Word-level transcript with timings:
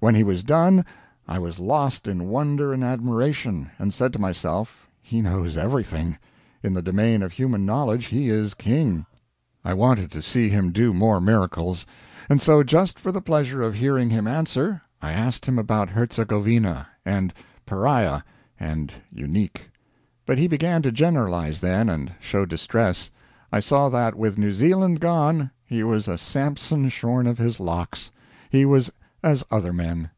When 0.00 0.14
he 0.14 0.22
was 0.22 0.44
done, 0.44 0.84
I 1.26 1.40
was 1.40 1.58
lost 1.58 2.06
in 2.06 2.28
wonder 2.28 2.72
and 2.72 2.84
admiration, 2.84 3.72
and 3.80 3.92
said 3.92 4.12
to 4.12 4.20
myself, 4.20 4.88
he 5.02 5.20
knows 5.20 5.56
everything; 5.56 6.18
in 6.62 6.74
the 6.74 6.82
domain 6.82 7.20
of 7.24 7.32
human 7.32 7.66
knowledge 7.66 8.04
he 8.06 8.28
is 8.28 8.54
king. 8.54 9.06
I 9.64 9.74
wanted 9.74 10.12
to 10.12 10.22
see 10.22 10.50
him 10.50 10.70
do 10.70 10.92
more 10.92 11.20
miracles; 11.20 11.84
and 12.30 12.40
so, 12.40 12.62
just 12.62 12.96
for 12.96 13.10
the 13.10 13.20
pleasure 13.20 13.60
of 13.60 13.74
hearing 13.74 14.10
him 14.10 14.28
answer, 14.28 14.82
I 15.02 15.10
asked 15.10 15.46
him 15.46 15.58
about 15.58 15.88
Hertzegovina, 15.88 16.86
and 17.04 17.34
pariah, 17.66 18.20
and 18.60 18.92
unique. 19.10 19.68
But 20.26 20.38
he 20.38 20.46
began 20.46 20.80
to 20.82 20.92
generalize 20.92 21.58
then, 21.58 21.88
and 21.88 22.14
show 22.20 22.46
distress. 22.46 23.10
I 23.50 23.58
saw 23.58 23.88
that 23.88 24.14
with 24.14 24.38
New 24.38 24.52
Zealand 24.52 25.00
gone, 25.00 25.50
he 25.64 25.82
was 25.82 26.06
a 26.06 26.16
Samson 26.18 26.88
shorn 26.88 27.26
of 27.26 27.38
his 27.38 27.58
locks; 27.58 28.12
he 28.48 28.64
was 28.64 28.92
as 29.20 29.42
other 29.50 29.72
men. 29.72 30.08